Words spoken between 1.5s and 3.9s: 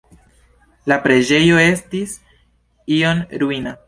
estis iom ruina.